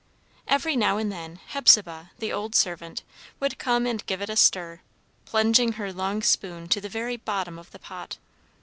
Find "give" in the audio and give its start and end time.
4.07-4.19